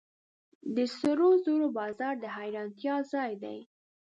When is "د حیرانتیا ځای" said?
2.23-3.31